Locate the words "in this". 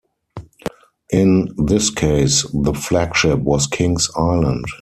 1.11-1.91